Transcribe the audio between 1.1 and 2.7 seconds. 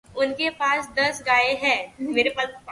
गायें हैं।